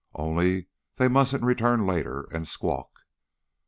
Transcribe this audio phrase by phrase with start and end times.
[0.15, 3.01] Only they mustn't return later and squawk.